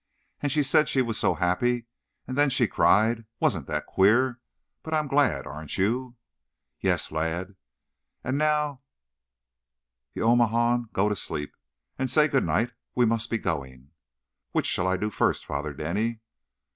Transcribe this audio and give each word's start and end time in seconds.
And 0.41 0.51
she 0.51 0.63
said 0.63 0.89
she 0.89 1.03
was 1.03 1.19
so 1.19 1.35
happy, 1.35 1.85
and 2.25 2.35
then 2.35 2.49
she 2.49 2.67
cried. 2.67 3.25
Wasn't 3.39 3.67
that 3.67 3.85
queer? 3.85 4.39
But 4.81 4.95
I'm 4.95 5.07
glad; 5.07 5.45
aren't 5.45 5.77
you?" 5.77 6.15
"Yes, 6.79 7.11
lad. 7.11 7.55
And 8.23 8.35
now, 8.35 8.81
ye 10.15 10.23
omadhaun, 10.23 10.89
go 10.91 11.07
to 11.07 11.15
sleep, 11.15 11.51
and 11.99 12.09
say 12.09 12.27
good 12.27 12.45
night; 12.47 12.71
we 12.95 13.05
must 13.05 13.29
be 13.29 13.37
going." 13.37 13.91
"Which 14.53 14.65
shall 14.65 14.87
I 14.87 14.97
do 14.97 15.11
first, 15.11 15.45
Father 15.45 15.71
Denny?" 15.71 16.21